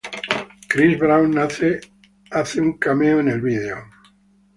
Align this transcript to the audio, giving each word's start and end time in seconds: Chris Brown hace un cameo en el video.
Chris 0.67 0.97
Brown 0.97 1.37
hace 1.37 2.59
un 2.59 2.75
cameo 2.79 3.19
en 3.19 3.27
el 3.27 3.39
video. 3.39 3.77